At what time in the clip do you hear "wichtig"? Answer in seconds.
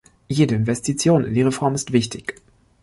1.93-2.41